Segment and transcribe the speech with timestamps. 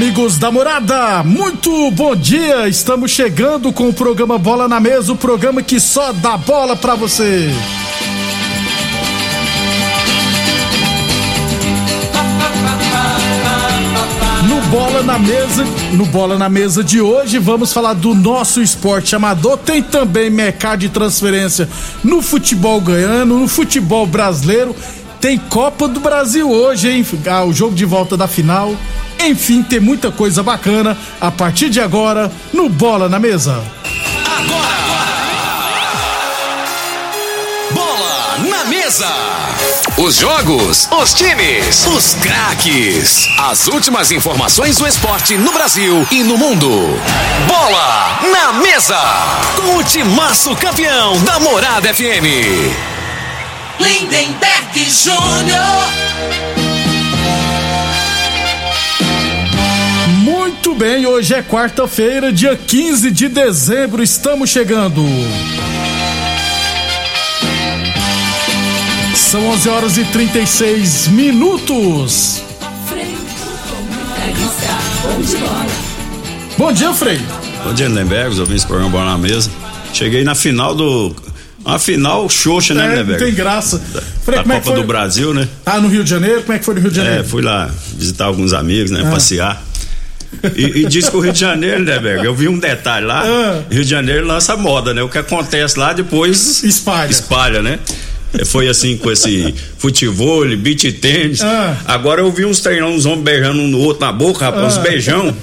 [0.00, 2.66] Amigos da morada, muito bom dia!
[2.66, 6.94] Estamos chegando com o programa Bola na Mesa o programa que só dá bola pra
[6.94, 7.50] você.
[14.48, 19.14] No Bola na Mesa, no Bola na Mesa de hoje, vamos falar do nosso esporte
[19.14, 19.58] amador.
[19.58, 21.68] Tem também mercado de transferência
[22.02, 24.74] no futebol ganhando, no futebol brasileiro.
[25.20, 27.06] Tem Copa do Brasil hoje, hein?
[27.30, 28.74] Ah, o jogo de volta da final.
[29.18, 33.62] Enfim, tem muita coisa bacana a partir de agora no Bola na Mesa.
[37.70, 39.08] Bola na mesa.
[39.98, 43.28] Os jogos, os times, os craques.
[43.38, 46.70] As últimas informações do esporte no Brasil e no mundo.
[47.46, 48.98] Bola na mesa.
[49.56, 52.99] Com o timaço campeão da Morada FM.
[53.80, 56.10] Lindenberg Júnior.
[60.22, 65.02] Muito bem, hoje é quarta-feira, dia 15 de dezembro, estamos chegando.
[69.14, 72.42] São 11 horas e 36 minutos.
[76.58, 77.18] Bom dia, Frei.
[77.64, 79.50] Bom dia, Lindenberg, os ouvintes do programa Bola na Mesa.
[79.92, 81.14] Cheguei na final do.
[81.64, 83.24] Uma final xoxa, né, É, não Lindenberg?
[83.24, 83.78] tem graça.
[83.92, 85.46] Da, Frei, da é Copa do Brasil, né?
[85.66, 86.40] Ah, no Rio de Janeiro?
[86.42, 87.24] Como é que foi no Rio de É, Janeiro?
[87.24, 89.02] fui lá visitar alguns amigos, né?
[89.06, 89.10] Ah.
[89.10, 89.62] Passear.
[90.56, 92.24] E, e diz que o Rio de Janeiro, né, Berg?
[92.24, 93.22] Eu vi um detalhe lá.
[93.26, 93.62] Ah.
[93.70, 95.02] Rio de Janeiro lança moda, né?
[95.02, 97.10] O que acontece lá depois Espalha.
[97.10, 97.78] espalha, né?
[98.32, 101.42] É, Foi assim com esse futebol, beat tênis.
[101.42, 101.76] Ah.
[101.84, 104.78] Agora eu vi uns treinando, uns homens beijando um no outro na boca, rapaz, uns
[104.78, 104.82] Ah.
[104.82, 105.36] beijão.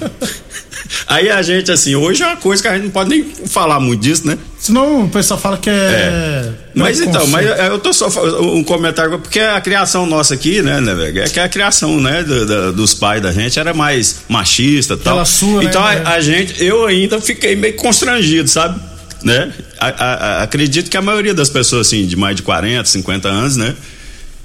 [1.06, 3.80] Aí a gente, assim, hoje é uma coisa que a gente não pode nem falar
[3.80, 4.38] muito disso, né?
[4.58, 5.72] Senão o pessoal fala que é.
[5.72, 8.08] é Mas então, mas eu tô só
[8.42, 11.22] um comentário, porque a criação nossa aqui, né, né, velho?
[11.22, 14.96] É que a criação, né, do- da- dos pais da gente era mais machista e
[14.96, 15.14] tal.
[15.14, 16.02] Aquela sua, né, então a- né?
[16.04, 18.80] a, gente, eu ainda fiquei meio constrangido, sabe?
[19.22, 19.52] Né?
[19.80, 23.28] A- a- a- acredito que a maioria das pessoas, assim, de mais de 40, 50
[23.28, 23.74] anos, né?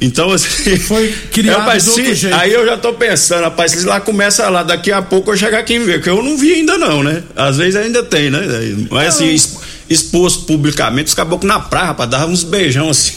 [0.03, 0.77] Então, assim.
[0.77, 2.35] Foi criado rapaz, se- jeito.
[2.35, 5.59] Aí eu já tô pensando, rapaz, se lá começa lá, daqui a pouco eu chegar
[5.59, 7.23] aqui e ver, que eu não vi ainda não, né?
[7.35, 8.41] Às vezes ainda tem, né?
[8.91, 9.57] Mas assim, exp-
[9.89, 13.13] exposto publicamente, os caboclos na praia, rapaz, dava uns beijão assim.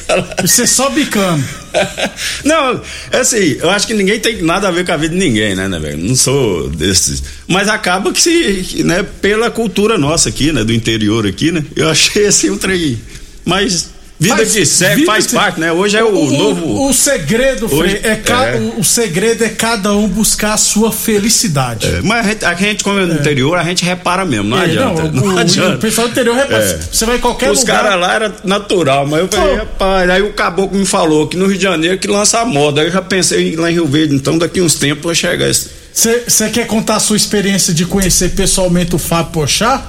[0.42, 1.44] Você só bicando.
[2.44, 2.80] não,
[3.12, 5.54] é assim, eu acho que ninguém tem nada a ver com a vida de ninguém,
[5.54, 5.98] né, né, velho?
[5.98, 7.22] Não sou desses.
[7.46, 11.62] Mas acaba que se, né, pela cultura nossa aqui, né, do interior aqui, né?
[11.76, 12.98] Eu achei assim um trem.
[13.44, 13.90] Mas
[14.20, 15.72] vida Faz- que segue vida faz parte, né?
[15.72, 16.86] Hoje é o, novo.
[16.88, 18.56] O segredo, Frei, Hoje- é, ca- é.
[18.56, 21.86] O, o segredo é cada um buscar a sua felicidade.
[21.86, 24.58] É, mas a gente, a gente, como é no interior, a gente repara mesmo, não
[24.60, 25.02] É, adianta.
[25.04, 25.76] não, Não, o, o- adianta.
[25.76, 26.62] o pessoal do interior repara.
[26.62, 26.78] É.
[26.92, 27.82] Você vai em qualquer Os lugar.
[27.82, 31.46] caras lá era natural, mas eu falei, rapaz, aí o caboclo me falou que no
[31.46, 32.82] Rio de Janeiro que lança a moda.
[32.82, 35.80] Aí eu já pensei lá em Rio Verde, então daqui uns tempos vai chegar esse.
[35.92, 39.82] Você quer contar a sua experiência de conhecer pessoalmente o Fábio Pochá?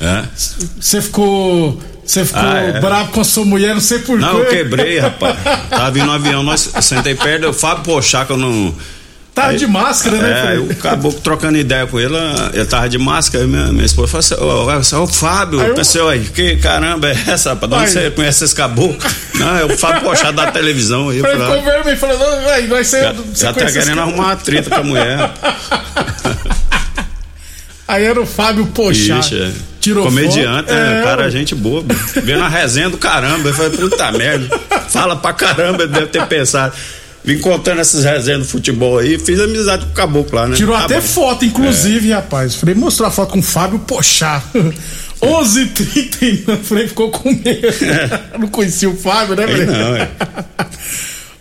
[0.00, 0.24] É.
[0.80, 1.80] Você ficou.
[2.06, 2.80] Você ficou Ah, é.
[2.80, 4.20] bravo com a sua mulher, não sei porquê.
[4.22, 5.36] Não, eu quebrei, rapaz.
[5.70, 8.74] Tava vindo no avião, nós eu sentei perto, eu Fábio Pochá, que eu não.
[9.34, 12.14] Tava Aí- de máscara, né, É, aí o caboclo trocando ideia com ele,
[12.52, 15.70] ele tava de máscara, aí minha, minha esposa falou assim, ô, ô, Fábio, Aí eu
[15.70, 17.68] eu- pensei, ué, que caramba é essa, rapaz?
[17.72, 17.92] De onde Aí.
[18.04, 18.96] você conhece esse caboclo?
[19.34, 21.18] Não, é o Fábio Pochá da televisão aí.
[21.18, 23.02] eu falei, ficou vermelho falou: não, vai, vai ser.
[23.02, 25.18] Já, você já tá querendo arrumar uma treta com a mulher.
[27.86, 29.18] Aí era o Fábio Pochá.
[29.18, 29.52] Ixi, é.
[29.84, 30.72] Tirou Comediante, foto.
[30.78, 31.84] é, É, cara, gente boa.
[32.22, 33.50] Vendo a resenha do caramba.
[33.50, 34.60] Eu falei, puta merda.
[34.88, 36.72] Fala pra caramba, deve ter pensado.
[37.22, 40.56] vim contando essas resenhas do futebol aí, fiz amizade com o caboclo lá, né?
[40.56, 41.06] Tirou Tá até bom.
[41.06, 42.54] foto, inclusive, rapaz.
[42.54, 44.42] Falei, mostrou a foto com o Fábio Pochá.
[45.22, 47.68] 11h39, falei, ficou com medo.
[48.38, 49.66] Não conhecia o Fábio, né, Frei?
[49.66, 50.08] não, é.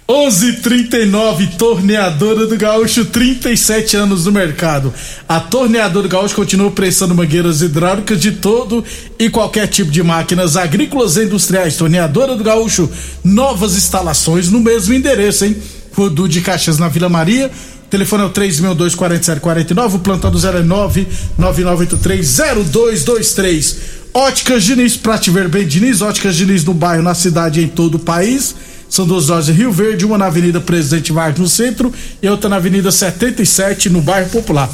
[0.08, 4.94] 11:39 Torneadora do Gaúcho, 37 anos no mercado.
[5.30, 8.84] A Torneadora do Gaúcho continua prestando mangueiras hidráulicas de todo
[9.18, 11.78] e qualquer tipo de máquinas agrícolas e industriais.
[11.78, 12.90] Torneadora do Gaúcho,
[13.24, 15.56] novas instalações no mesmo endereço, hein?
[15.94, 17.50] Rodu de Caxias na Vila Maria.
[17.86, 21.08] O telefone é o 3624749, o plantão do 09
[21.40, 23.76] 99830223.
[24.14, 27.96] Óticas Diniz, pra te ver bem, Diniz, Óticas Diniz no bairro, na cidade em todo
[27.96, 28.54] o país.
[28.94, 31.92] São duas lojas em Rio Verde, uma na Avenida Presidente Vargas no centro
[32.22, 34.70] e outra na Avenida 77 no bairro Popular.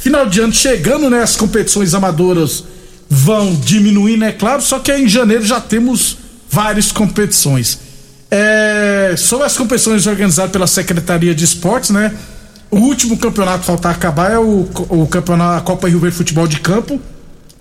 [0.00, 1.24] Final de ano chegando, né?
[1.24, 2.62] As competições amadoras
[3.10, 6.18] vão diminuindo, é claro, só que em janeiro já temos
[6.48, 7.80] várias competições.
[8.30, 12.14] É, sobre as competições organizadas pela Secretaria de Esportes, né?
[12.70, 16.60] O último campeonato faltar acabar é o, o campeonato a Copa Rio Verde Futebol de
[16.60, 17.00] Campo.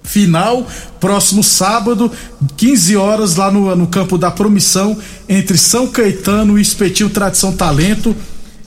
[0.03, 0.67] Final,
[0.99, 2.11] próximo sábado,
[2.57, 4.97] 15 horas, lá no, no campo da Promissão,
[5.27, 8.15] entre São Caetano e Espetinho Tradição Talento.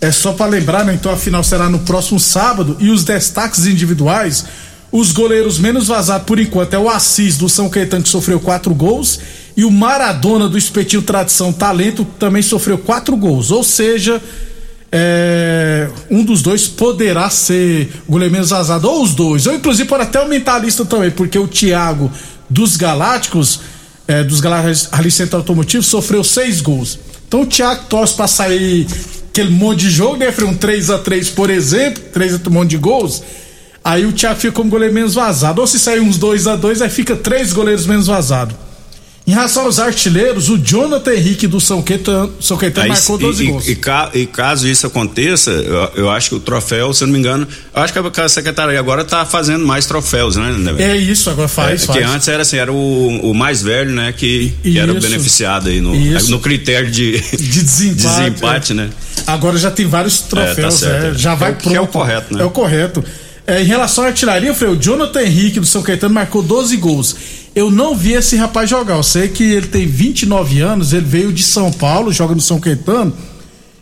[0.00, 0.94] É só para lembrar, né?
[0.94, 2.76] Então a final será no próximo sábado.
[2.80, 4.44] E os destaques individuais:
[4.90, 8.74] os goleiros menos vazados por enquanto é o Assis do São Caetano, que sofreu quatro
[8.74, 9.20] gols,
[9.56, 13.50] e o Maradona do Espetinho Tradição Talento também sofreu quatro gols.
[13.50, 14.22] Ou seja,
[14.90, 19.46] é, um dos dois poderá ser goleiro menos vazado, ou os dois.
[19.46, 22.10] Ou inclusive pode até aumentar a lista também, porque o Thiago
[22.48, 23.60] dos Galácticos,
[24.06, 26.98] é, dos Galácticos Centro Automotivo, sofreu seis gols.
[27.26, 28.86] Então o Thiago torce pra sair
[29.28, 30.32] aquele monte de jogo, né?
[30.42, 33.22] Um 3 a 3 por exemplo, 3 a um monte de gols.
[33.84, 35.60] Aí o Thiago fica como goleiro menos vazado.
[35.60, 38.56] Ou se sair uns 2 a 2 aí fica três goleiros menos vazados.
[39.26, 43.20] Em relação aos artilheiros, o Jonathan Henrique do São Caetano, São Caetano Aí, marcou e-
[43.22, 43.66] 12 e, gols.
[43.66, 43.78] E,
[44.20, 47.46] e caso isso aconteça, eu, eu acho que o troféu, se eu não me engano,
[47.74, 50.52] eu acho que a, secretaria agora está fazendo mais troféus, né?
[50.52, 50.74] né?
[50.78, 51.98] É isso, agora faz, É, faz.
[51.98, 55.80] que antes era assim, era o, o mais velho, né, que, que era beneficiado aí
[55.80, 56.30] no, Isso.
[56.30, 58.90] no critério de, De desempate, desempate, né?
[59.26, 61.14] Agora já tem vários troféus, certo, é, é.
[61.14, 61.76] já vai É o que pronto.
[61.76, 62.42] é o correto, né?
[62.42, 63.04] É o correto.
[63.44, 67.16] É, em relação à artilharia, Frei, o Jonathan Henrique do São Caetano marcou 12 gols.
[67.56, 68.96] Eu não vi esse rapaz jogar.
[68.96, 72.60] Eu sei que ele tem 29 anos, ele veio de São Paulo, joga no São
[72.60, 73.14] Caetano.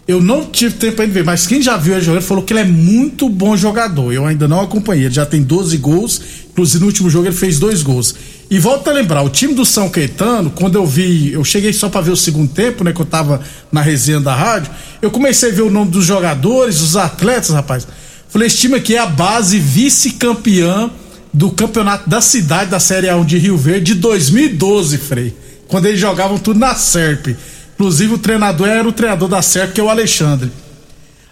[0.06, 2.52] Eu não tive tempo ainda de ver, mas quem já viu ele jogando falou que
[2.52, 4.12] ele é muito bom jogador.
[4.12, 5.06] Eu ainda não acompanhei.
[5.06, 6.22] Ele já tem 12 gols,
[6.52, 8.14] inclusive no último jogo ele fez dois gols.
[8.48, 11.88] E volta a lembrar, o time do São Caetano, quando eu vi, eu cheguei só
[11.88, 13.40] pra ver o segundo tempo, né, que eu tava
[13.72, 14.70] na resenha da rádio,
[15.02, 17.88] eu comecei a ver o nome dos jogadores, dos atletas, rapaz.
[18.28, 20.92] Falei, esse time aqui é a base vice-campeã
[21.34, 25.36] do campeonato da cidade da Série A1 de Rio Verde de 2012, Frei.
[25.66, 27.36] Quando eles jogavam tudo na SERP.
[27.74, 30.50] Inclusive o treinador era o treinador da SERP, que é o Alexandre.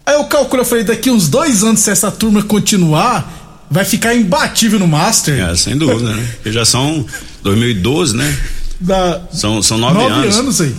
[0.04, 4.12] Aí eu calculo, eu falei, daqui uns dois anos, se essa turma continuar, vai ficar
[4.12, 5.48] imbatível no Master.
[5.48, 6.28] É, sem dúvida, né?
[6.34, 7.06] Porque já são
[7.44, 8.38] 2012, né?
[8.80, 9.20] Da...
[9.32, 10.36] São, são nove, Nove anos.
[10.36, 10.74] anos aí.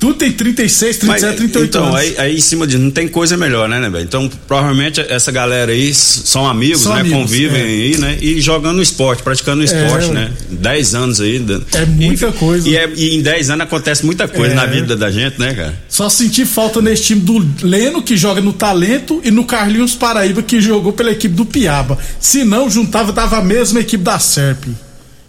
[0.00, 1.96] Tu tem 36, 37, Mas, 38 então, anos.
[1.96, 4.02] aí, aí em cima de não tem coisa melhor, né, né, velho?
[4.04, 7.00] Então, provavelmente essa galera aí são amigos, São né?
[7.00, 7.64] amigos, convivem é.
[7.64, 8.18] aí, né?
[8.18, 10.12] E jogando esporte, praticando esporte, ué.
[10.14, 10.32] né?
[10.50, 11.44] Dez anos aí.
[11.74, 12.66] É muita e, coisa.
[12.66, 14.56] E, é- e em dez anos acontece muita coisa É.
[14.56, 15.78] na vida da gente, né, cara?
[15.86, 20.40] Só senti falta nesse time do Leno, que joga no Talento, e no Carlinhos Paraíba,
[20.42, 21.98] que jogou pela equipe do Piaba.
[22.18, 24.64] Se não, juntava, dava a mesma equipe da SERP.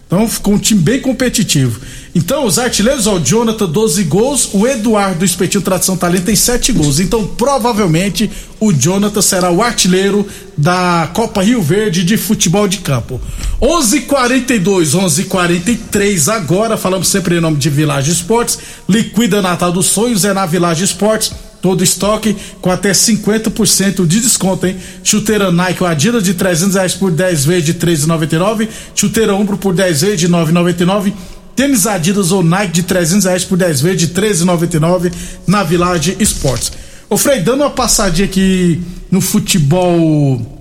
[0.07, 1.79] Então ficou um time bem competitivo.
[2.13, 6.36] Então, os artilheiros, ó, o Jonathan, 12 gols, o Eduardo do Espetinho Tradição Talento tem
[6.36, 7.00] 7 gols.
[7.00, 10.27] Então, provavelmente, o Jonathan será o artilheiro
[10.58, 13.20] da Copa Rio Verde de futebol de campo.
[13.62, 16.75] 11:42, 11:43 agora.
[16.75, 18.60] Falamos sempre em nome de Village Esportes.
[18.89, 21.32] Liquida Natal dos Sonhos é na Village Esportes.
[21.62, 24.75] Todo estoque com até 50% de desconto, hein?
[25.03, 28.68] Chuteira Nike ou Adidas de 300 reais por 10 vezes de 13,99.
[28.96, 31.13] Chuteira Umbro por 10 vezes de 9,99.
[31.55, 35.12] Tênis Adidas ou Nike de 300 reais por 10 vezes de 13,99
[35.46, 36.72] na Village Esportes.
[37.10, 38.81] Ô Frei, dando uma passadinha aqui
[39.12, 40.60] no futebol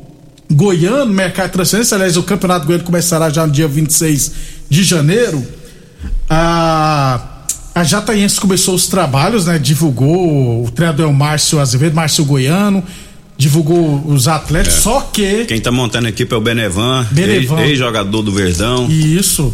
[0.51, 4.33] goiano, mercado de transferência, aliás, o campeonato goiano começará já no dia 26
[4.69, 5.47] de janeiro.
[6.29, 7.21] A,
[7.75, 9.59] a Jataiense começou os trabalhos, né?
[9.59, 12.83] Divulgou o treinador é o Márcio Azevedo, Márcio Goiano,
[13.37, 15.45] divulgou os atletas, só que.
[15.47, 17.61] Quem tá montando a equipe é o Benevan, Benevan.
[17.61, 18.89] ex- ex-jogador do Verdão.
[18.91, 19.53] Isso.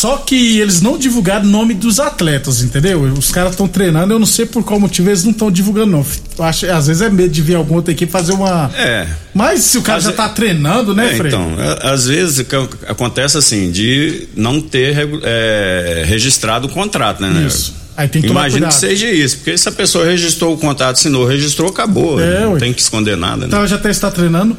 [0.00, 3.02] Só que eles não divulgaram o nome dos atletas, entendeu?
[3.02, 6.06] Os caras estão treinando, eu não sei por qual motivo eles não estão divulgando, não.
[6.38, 8.70] Eu acho, às vezes é medo de vir alguma outra equipe fazer uma.
[8.76, 9.06] É.
[9.34, 11.30] Mas se o cara Às já ve- tá treinando, né, É, Frei?
[11.30, 17.28] então, a- às vezes ac- acontece assim, de não ter é, registrado o contrato, né?
[17.28, 17.46] né?
[17.46, 17.74] Isso.
[17.96, 18.80] Aí tem que Imagino que cuidado.
[18.80, 22.18] seja isso, porque se a pessoa registrou o contrato, assinou, registrou, acabou.
[22.18, 23.46] É, não tem que esconder nada, né?
[23.48, 24.56] Então já até está treinando.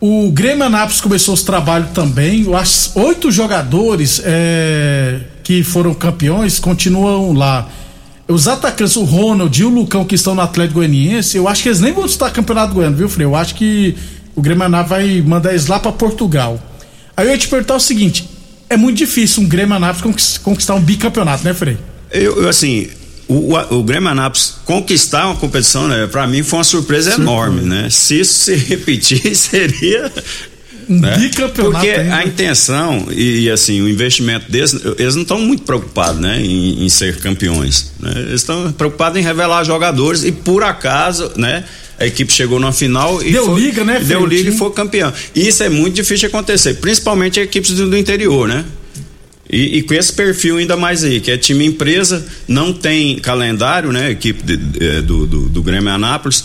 [0.00, 2.44] O Grêmio Anápolis começou os trabalhos também.
[2.44, 7.68] Que oito jogadores é, que foram campeões continuam lá.
[8.28, 11.68] Os atacantes, o Ronald e o Lucão, que estão no Atlético Goianiense, eu acho que
[11.70, 13.24] eles nem vão disputar campeonato goiano, viu, Frei?
[13.26, 13.96] Eu acho que
[14.36, 16.62] o Grêmio Anápolis vai mandar eles lá para Portugal.
[17.16, 18.28] Aí eu ia te perguntar o seguinte:
[18.68, 21.78] é muito difícil um Grêmio Anápolis conquis- conquistar um bicampeonato, né, Frei?
[22.12, 22.88] Eu, assim,
[23.28, 27.60] o, o, o Grêmio Anápolis conquistar uma competição, né, pra mim foi uma surpresa enorme,
[27.62, 27.88] né?
[27.90, 30.10] Se isso se repetir, seria.
[30.88, 31.30] Né?
[31.70, 32.16] Porque ainda.
[32.16, 36.82] a intenção e, e, assim, o investimento deles, eles não estão muito preocupados, né, em,
[36.84, 37.92] em ser campeões.
[38.00, 38.10] né?
[38.16, 41.64] Eles estão preocupados em revelar jogadores e por acaso, né?
[42.00, 45.12] A equipe chegou na final e Deu foi- liga, né, Deu liga e foi campeão.
[45.34, 48.64] E isso é muito difícil de acontecer, principalmente equipes do, do interior, né?
[49.50, 53.90] E, e com esse perfil ainda mais aí, que é time empresa, não tem calendário,
[53.92, 54.10] né?
[54.10, 56.44] Equipe de- de- eh, do, do, do Grêmio Anápolis.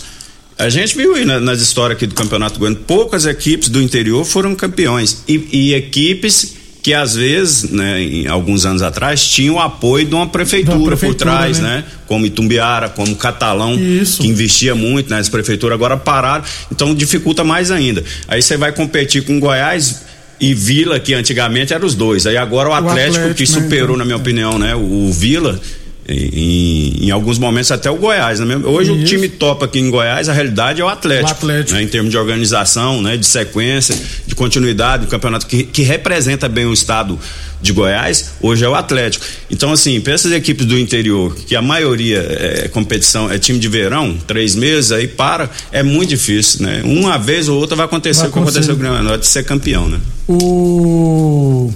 [0.58, 4.24] A gente viu aí na- nas histórias aqui do Campeonato Goiano, poucas equipes do interior
[4.24, 5.22] foram campeões.
[5.28, 10.14] E, e equipes que às vezes, né, em alguns anos atrás, tinham o apoio de
[10.14, 11.76] uma prefeitura, prefeitura, por trás, né?
[11.78, 11.84] né?
[12.06, 14.20] Como Itumbiara, como Catalão, Isso.
[14.20, 18.04] que investia muito nas prefeituras, agora pararam, então dificulta mais ainda.
[18.28, 20.02] Aí você vai competir com Goiás
[20.40, 22.26] e Vila, que antigamente eram os dois.
[22.26, 24.74] Aí agora o Atlético, Atlético, que né, superou, então, na minha opinião, né?
[24.74, 25.60] O, o Vila.
[26.06, 28.56] Em, em alguns momentos até o Goiás, né?
[28.62, 29.06] Hoje o Isso.
[29.06, 31.76] time topa aqui em Goiás, a realidade é o Atlético, O Atlético.
[31.78, 31.82] né?
[31.82, 33.16] em termos de organização, né?
[33.16, 33.96] de sequência,
[34.26, 37.18] de continuidade do campeonato que, que representa bem o estado
[37.62, 39.24] de Goiás, hoje é o Atlético.
[39.50, 43.68] Então, assim, para essas equipes do interior, que a maioria é competição, é time de
[43.68, 46.82] verão, três meses, aí para, é muito difícil, né?
[46.84, 48.90] Uma vez ou outra vai acontecer Vai o que aconteceu com o.
[48.90, 49.98] Grêmio, de ser campeão, né?
[50.28, 51.72] O.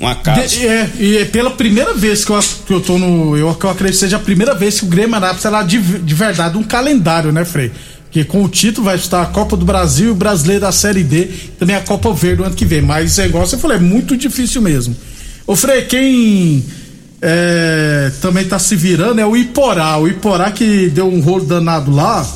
[0.00, 0.40] Um acaso.
[0.58, 3.36] De- é, e é pela primeira vez que eu, que eu tô no.
[3.36, 6.14] Eu, eu acredito que seja a primeira vez que o Grêmio Anápolis será de, de
[6.14, 7.70] verdade um calendário, né, Frei?
[8.04, 11.02] Porque com o título vai estar a Copa do Brasil e o Brasileiro da Série
[11.02, 12.80] D, também a Copa Verde no ano que vem.
[12.82, 14.94] Mas é igual você falou, é muito difícil mesmo.
[15.46, 16.64] Ô, Frei, quem
[17.20, 19.96] é, também tá se virando é o Iporá.
[19.98, 22.26] O Iporá que deu um rolo danado lá.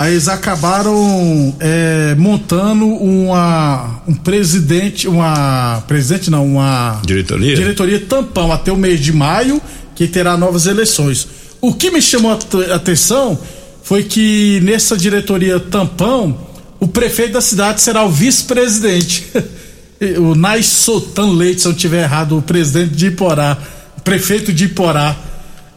[0.00, 5.84] Aí eles acabaram é, montando uma, um presidente, uma.
[5.86, 7.02] Presidente não, uma.
[7.04, 7.54] Diretoria?
[7.54, 9.60] Diretoria tampão até o mês de maio,
[9.94, 11.28] que terá novas eleições.
[11.60, 13.38] O que me chamou a at- atenção
[13.82, 16.34] foi que nessa diretoria tampão,
[16.80, 19.26] o prefeito da cidade será o vice-presidente.
[20.16, 23.58] o Nais Sotan Leite, se eu tiver errado, o presidente de Iporá,
[23.98, 25.14] o prefeito de Iporá.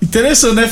[0.03, 0.69] Interessante, né?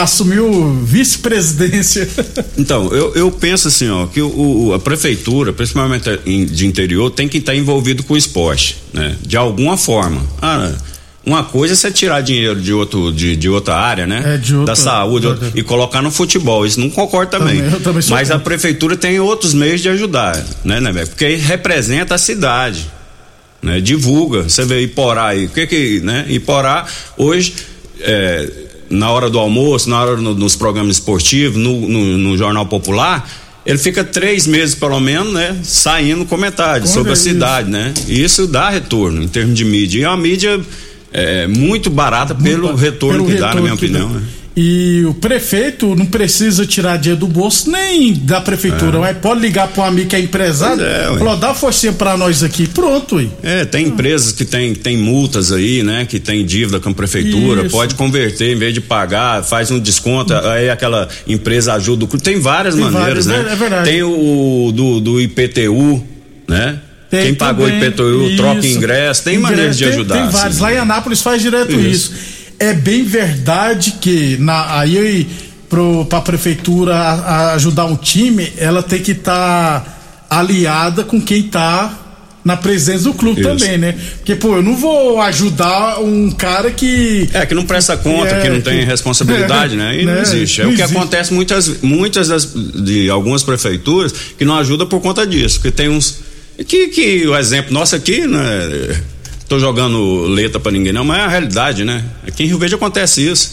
[0.00, 2.08] Assumiu vice-presidência.
[2.58, 6.08] Então, eu, eu penso assim, ó, que o, a prefeitura, principalmente
[6.46, 9.14] de interior, tem que estar envolvido com o esporte, né?
[9.22, 10.20] De alguma forma.
[10.40, 10.72] Ah,
[11.24, 14.22] uma coisa é você tirar dinheiro de, outro, de, de outra área, né?
[14.34, 16.64] É, de outra- da saúde, outra- e colocar no futebol.
[16.66, 17.62] Isso não concordo também.
[17.62, 21.06] Também, também Mas a prefeitura tem outros meios de ajudar, né, né, velho?
[21.08, 22.90] Porque representa a cidade.
[23.62, 27.54] Né, divulga, você vê Iporá aí, o que que, né, Iporá hoje,
[28.00, 28.48] é,
[28.90, 33.28] na hora do almoço, na hora no- nos programas esportivos, no, no- no Jornal Popular,
[33.64, 37.22] ele fica três meses pelo menos, né, saindo comentários sobre a isso.
[37.24, 40.60] cidade, né, e isso dá retorno em termos de mídia, e é uma mídia
[41.12, 44.22] é, muito barata pelo retorno Pelo que dá, na retorno minha opinião, né.
[44.56, 49.68] E o prefeito não precisa tirar dinheiro do bolso nem da prefeitura, mas pode ligar
[49.68, 53.26] para um amigo que é empresário, é, falou, dá forcinha pra nós aqui, pronto, ué.
[53.42, 56.06] É, tem empresas que tem, tem multas aí, né?
[56.08, 57.70] Que tem dívida com a prefeitura, Isso.
[57.70, 62.06] pode converter em vez de pagar, faz um desconto, aí aquela empresa ajuda.
[62.18, 63.52] Tem várias Tem maneiras, várias, né?
[63.52, 63.90] é verdade.
[63.90, 66.02] Tem o do, do IPTU,
[66.48, 66.78] né?
[67.10, 68.78] Tem Quem pagou também, IPTU troca isso.
[68.78, 70.14] ingresso, tem maneiras de ajudar.
[70.14, 70.80] Tem vários, assim, lá em né?
[70.80, 72.12] Anápolis faz direto isso.
[72.12, 72.35] Isso.
[72.58, 75.26] É bem verdade que na, aí
[76.24, 77.12] prefeitura a-
[77.50, 82.02] a ajudar um time, ela tem que estar aliada com quem tá
[82.44, 83.50] na presença do clube Isso.
[83.50, 83.92] também, né?
[84.18, 87.28] Porque, pô, eu não vou ajudar um cara que.
[87.32, 90.00] É, que não presta conta, É, que não tem que- responsabilidade, né?
[90.00, 90.22] E não né?
[90.22, 90.60] existe.
[90.60, 90.96] É Não o que existe.
[90.96, 95.60] acontece muitas, muitas das, de algumas prefeituras que não ajudam por conta disso.
[95.60, 96.20] Que tem uns.
[96.68, 98.96] Que, que o exemplo nosso aqui, né?
[99.48, 102.04] Tô jogando letra pra ninguém, não, mas é a realidade, né?
[102.26, 103.52] Aqui em Rio Verde acontece isso.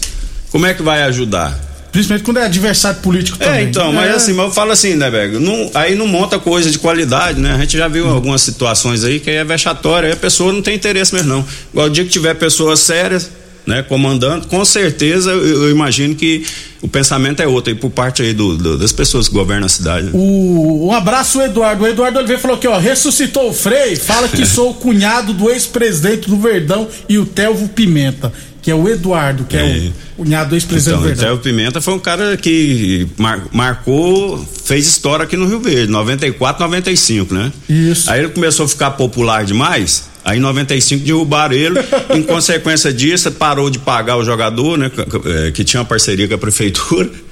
[0.52, 1.60] Como é que vai ajudar?
[1.92, 3.60] Principalmente quando é adversário político também.
[3.60, 4.14] É, então, mas É.
[4.16, 5.40] assim, mas eu falo assim, né, velho?
[5.40, 7.54] Não, aí não monta coisa de qualidade, né?
[7.54, 10.74] A gente já viu algumas situações aí que é vexatória, aí a pessoa não tem
[10.76, 11.46] interesse mesmo, não.
[11.72, 13.30] Igual o dia que tiver pessoas sérias,
[13.66, 16.46] né, comandando, com certeza eu, eu imagino que
[16.82, 19.70] o pensamento é outro aí por parte aí do, do- das pessoas que governam a
[19.70, 20.08] cidade.
[20.08, 20.12] né?
[20.14, 21.84] O, um abraço, Eduardo.
[21.84, 22.78] O Eduardo Oliveira falou aqui, ó.
[22.78, 27.70] Ressuscitou o Frei, fala que sou o cunhado do ex-presidente do Verdão e o Telvo
[27.70, 28.32] Pimenta.
[28.62, 29.92] que é o Eduardo, que é, É.
[30.18, 31.26] o cunhado ex-presidente Então, do Verdão.
[31.36, 36.64] Théo Pimenta foi um cara que mar- marcou, fez história aqui no Rio Verde, 94,
[36.64, 37.52] 95, né?
[37.68, 38.10] Isso.
[38.10, 40.06] Aí ele começou a ficar popular demais.
[40.26, 41.80] Aí em 95 derrubaram ele.
[42.14, 44.90] em consequência disso, parou de pagar o jogador, né?
[44.94, 47.10] c- eh, Que tinha uma parceria com a prefeitura.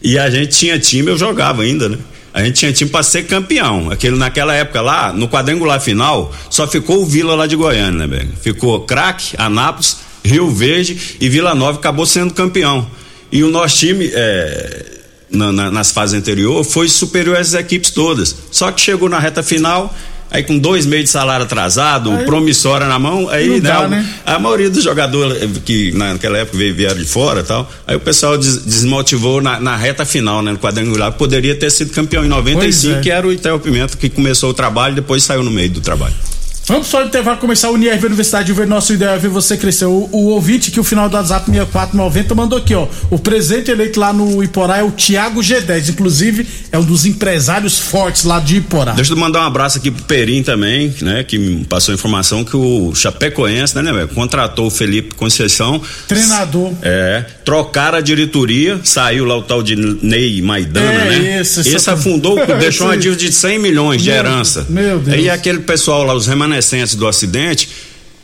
[0.00, 1.98] E a gente tinha time, eu jogava ainda, né?
[2.34, 3.90] A gente tinha time para ser campeão.
[3.90, 8.26] Aquele, naquela época lá, no quadrangular final, só ficou o Vila lá de Goiânia, né?
[8.40, 12.88] Ficou Craque, Anápolis, Rio Verde e Vila Nova acabou sendo campeão.
[13.30, 14.86] E o nosso time, é,
[15.30, 18.34] na- na- nas fases anteriores, foi superior às equipes todas.
[18.50, 19.92] Só que chegou na reta final,
[20.32, 23.86] aí com dois meses de salário atrasado, Aí- promissória na mão, aí Não né, dá,
[23.88, 24.08] né?
[24.24, 27.94] a maioria dos jogadores eh, que naquela época veio- vieram de fora e tal, aí
[27.96, 32.24] o pessoal des- desmotivou na, na reta final, né, no quadrangular, poderia ter sido campeão
[32.24, 33.00] em 95, Pois é.
[33.02, 35.80] que era o Itaú Pimenta que começou o trabalho e depois saiu no meio do
[35.80, 36.14] trabalho.
[36.64, 39.84] Vamos só intervalo começar o Unirv Universidade de ver nosso ideal é ver você crescer.
[39.86, 42.86] O, o ouvinte que o final do WhatsApp 6490 mandou aqui, ó.
[43.10, 47.80] O presidente eleito lá no Iporá é o Thiago G10, inclusive é um dos empresários
[47.80, 48.92] fortes lá de Iporá.
[48.92, 52.44] Deixa eu mandar um abraço aqui pro Perim também, né, que me passou a informação
[52.44, 55.82] que o Chapecoense, né, né, velho, contratou o Felipe Conceição.
[56.06, 56.72] Treinador.
[56.80, 61.40] É, trocaram a diretoria, saiu lá o tal de Ney Maidana, É, né?
[61.40, 64.66] esse, Esse, afundou, deixou uma dívida de 100 milhões de Meu- herança.
[64.70, 65.16] meu Deus.
[65.18, 67.68] Aí aquele pessoal lá, os remanescentes do acidente,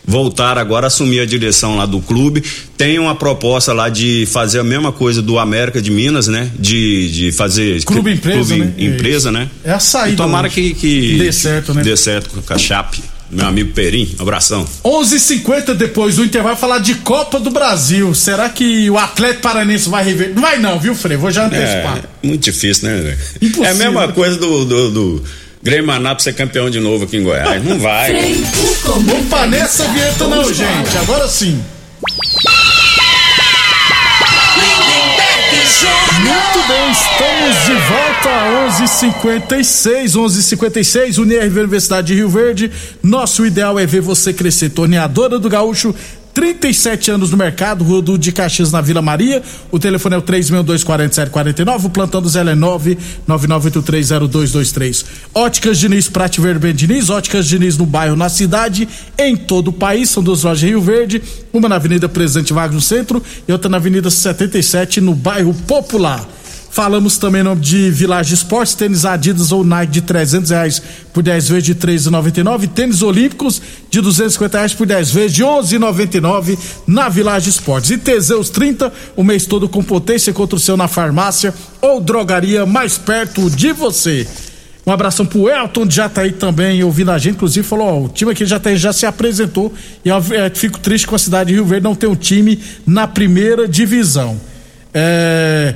[0.04, 2.42] voltaram agora a assumir a direção lá do clube.
[2.76, 6.50] Tem uma proposta lá de fazer a mesma coisa do América de Minas, né?
[6.58, 7.82] De, de fazer.
[7.84, 8.72] Clube empresa, né?
[8.78, 9.50] empresa, né?
[9.64, 11.18] É a saída E tomara que, que.
[11.18, 11.82] Dê certo, né?
[11.82, 13.02] Dê certo com a Chape.
[13.30, 14.66] Meu amigo Perim, abração.
[14.82, 18.14] 11:50 depois do intervalo falar de Copa do Brasil.
[18.14, 20.32] Será que o Atlético Paranense vai rever?
[20.34, 21.18] Não vai não, viu, Frei?
[21.18, 21.98] Vou já antecipar.
[21.98, 23.02] É, muito difícil, né?
[23.02, 23.18] velho?
[23.42, 23.64] Impossível.
[23.66, 25.24] É a mesma coisa do, do, do
[25.62, 27.64] Grêmio Anápolis ser campeão de novo aqui em Goiás.
[27.64, 28.12] Não vai.
[28.86, 30.96] Opa, nessa vinheta não, gente.
[30.98, 31.62] Agora sim.
[36.20, 42.70] Muito bem, estamos de volta a 11:56, 11:56, Unirv Universidade de Rio Verde.
[43.02, 44.70] Nosso ideal é ver você crescer.
[44.70, 45.94] Torneadora do Gaúcho,
[46.38, 49.42] 37 anos no mercado, Rua do de Caxias na Vila Maria.
[49.72, 52.54] O telefone é o 3624749, o plantão do Zé é
[53.26, 55.04] 999830223.
[55.34, 60.10] Óticas Diniz, Prate Verde Diniz, Óticas Diniz no bairro, na cidade, em todo o país.
[60.10, 61.20] São duas lojas Rio Verde,
[61.52, 66.24] uma na Avenida Presidente Vargas no centro e outra na Avenida 77 no bairro Popular.
[66.70, 71.64] Falamos também de Village Esportes, tênis Adidas ou Nike de 300 reais por 10 vezes
[71.64, 72.68] de 13,99.
[72.68, 77.90] Tênis Olímpicos de 250 reais por 10 vezes de 11,99 na Village Esportes.
[77.90, 82.64] E Teseus 30, o mês todo com potência contra o seu na farmácia ou drogaria
[82.66, 84.26] mais perto de você.
[84.86, 88.32] Um abração pro Elton de Jataí também, ouvindo a gente, inclusive falou, ó, o time
[88.32, 89.70] aqui de Jataí já se apresentou
[90.02, 92.58] e eu é, fico triste com a cidade de Rio Verde não ter um time
[92.86, 94.40] na primeira divisão.
[94.94, 95.74] É,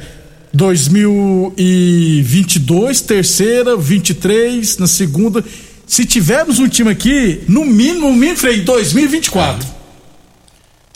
[0.53, 5.43] 2022, terceira, 23, na segunda.
[5.87, 9.67] Se tivermos um time aqui, no mínimo, no mínimo, Frei, 2024.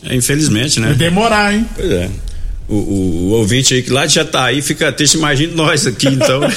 [0.04, 0.88] É, infelizmente, né?
[0.88, 1.66] Vai demorar, hein?
[1.74, 2.10] Pois é.
[2.68, 6.40] O, o- o ouvinte aí que lá de Jataí fica triste, imagina nós aqui, então.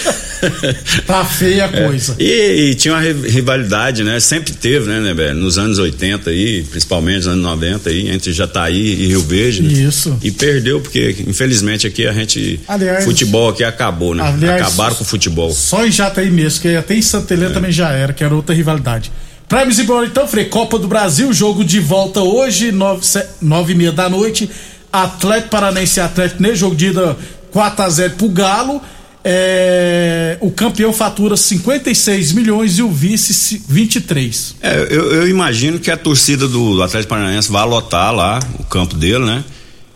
[1.06, 2.15] Tá feia a coisa.
[2.17, 4.19] E, e tinha uma ri- rivalidade, né?
[4.22, 5.36] Sempre teve, né, né, velho?
[5.36, 9.62] Nos anos 80 aí, principalmente nos anos 90 aí, entre Jataí e Rio Verde.
[9.62, 9.72] né?
[9.74, 10.17] Isso.
[10.24, 12.60] E perdeu, porque infelizmente aqui a gente.
[12.67, 14.24] Aliás- futebol aqui acabou, né?
[14.24, 15.52] Aliás- Acabaram com o futebol.
[15.52, 18.56] Só em Jataí mesmo, que até em Santa Helena também já era, que era outra
[18.56, 19.12] rivalidade.
[19.48, 23.02] Pra me embora então, Frei, Copa do Brasil, jogo de volta hoje, nove,
[23.41, 24.50] nove e meia da noite.
[24.91, 27.17] Atlético Paranense e Atlético Mineiro, jogo de ida
[27.54, 28.82] 4x0 pro Galo.
[29.23, 34.56] É, o campeão fatura 56 milhões e o vice ci- 23.
[34.62, 38.63] É, eu, eu imagino que a torcida do, do Atlético Paranaense vai lotar lá o
[38.63, 39.43] campo dele, né?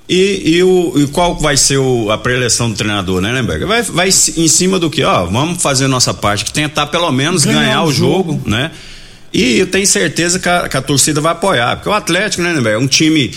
[0.09, 3.63] E, e, o, e qual vai ser o- a preleção do treinador, né, Lemberg?
[3.65, 7.45] Vai, vai em cima do que, ó, vamos fazer nossa parte, que tentar pelo menos
[7.45, 8.49] Ganhar ganhar, o o jogo, jogo.
[8.49, 8.71] né?
[9.33, 12.51] E eu tenho certeza que a, que a torcida vai apoiar, porque o Atlético, né,
[12.51, 13.31] Lemberg, é um time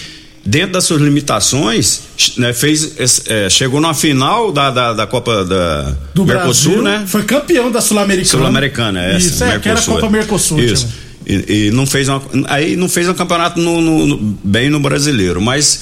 [0.46, 2.00] dentro das suas limitações,
[2.36, 2.94] né, fez,
[3.26, 7.04] é, chegou na final da, da, da Copa da Do Mercosul, Brasil, né?
[7.06, 8.38] Foi campeão da Sul-Americana.
[8.38, 9.26] Sul-Americana, é essa.
[9.26, 10.10] Isso, é, que era a Copa é.
[10.10, 10.60] Mercosul.
[10.60, 10.88] Isso.
[11.26, 14.78] E, e não fez uma, aí não fez um campeonato no- no- no- bem no
[14.78, 15.80] brasileiro, mas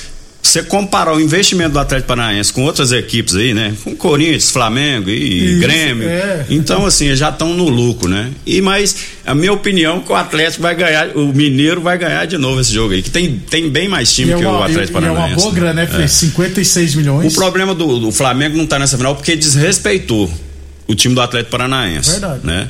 [0.49, 3.75] você comparar o investimento do Atlético Paranaense com outras equipes aí, né?
[3.83, 6.09] Com Corinthians, Flamengo e Isso, Grêmio.
[6.09, 6.45] é.
[6.51, 8.31] Então, assim, já estão no lucro, né?
[8.47, 8.95] E mas
[9.27, 12.61] a minha opinião é que o Atlético vai ganhar, o Mineiro vai ganhar de novo
[12.61, 14.99] esse jogo aí, que tem, tem bem mais E time é que o uma, Atlético
[14.99, 15.33] e é Paranaense.
[15.35, 16.05] uma boa grana, né?
[16.05, 16.07] É.
[16.07, 17.33] 56 milhões.
[17.33, 20.31] O problema do, do Flamengo não tá nessa final porque desrespeitou
[20.87, 22.11] o time do Atlético Paranaense.
[22.11, 22.47] Verdade.
[22.47, 22.69] Né?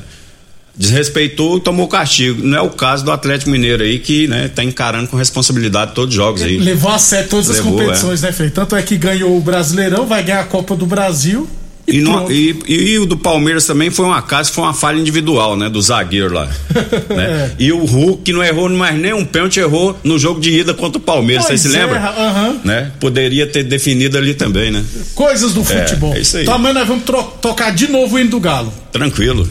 [0.77, 2.41] Desrespeitou, tomou castigo.
[2.43, 6.09] Não é o caso do Atlético Mineiro aí que, né, tá encarando com responsabilidade todos
[6.09, 6.57] os jogos aí.
[6.57, 8.49] Levou a sério todas as Levou, competições, né, Frei?
[8.49, 11.47] Tanto é que ganhou o Brasileirão, vai ganhar a Copa do Brasil.
[11.87, 15.69] E, E, e- o do Palmeiras também foi um acaso, foi uma falha individual, né?
[15.69, 16.49] Do zagueiro lá.
[17.15, 17.51] né?
[17.59, 20.97] E o Hulk, não errou mais nem um pênalti, errou no jogo de ida contra
[20.97, 21.45] o Palmeiras.
[21.45, 21.99] Você se é, lembra?
[21.99, 22.59] aham.
[22.63, 22.91] Né?
[22.99, 24.83] Poderia ter definido ali também, né?
[25.13, 26.15] Coisas do futebol.
[26.15, 26.49] é isso aí.
[26.49, 27.03] Amanhã nós vamos
[27.39, 28.73] tocar de novo o hino do Galo.
[28.91, 29.47] Tranquilo.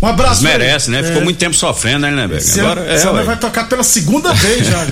[0.00, 0.42] Um abraço.
[0.42, 1.00] Merece, né?
[1.00, 1.02] É.
[1.02, 2.36] Ficou muito tempo sofrendo, né, Lindeberg?
[2.44, 3.22] Esse Agora é, ué.
[3.24, 4.86] vai tocar pela segunda vez já.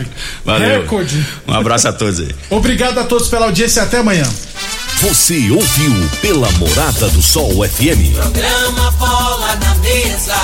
[0.44, 0.82] Valeu.
[0.82, 1.24] Recorde.
[1.46, 2.34] Um abraço a todos aí.
[2.50, 4.24] Obrigado a todos pela audiência e até amanhã.
[5.02, 8.14] Você ouviu pela Morada do Sol FM.
[8.16, 10.34] Programa Bola na Mesa,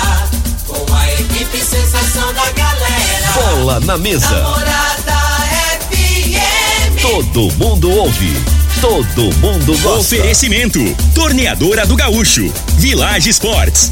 [0.67, 3.31] com a equipe sensação da galera.
[3.33, 4.29] Bola na mesa.
[4.29, 5.13] Namorada
[5.89, 7.01] FM.
[7.01, 8.31] Todo mundo ouve.
[8.79, 10.15] Todo mundo gosta.
[10.15, 10.79] Oferecimento:
[11.15, 13.91] Torneadora do Gaúcho, Village Sports,